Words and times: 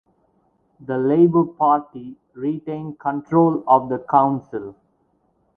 The 0.79 0.97
Labour 0.97 1.43
Party 1.45 2.15
retained 2.33 2.97
control 2.97 3.63
of 3.67 3.87
the 3.89 3.99
council. 3.99 4.75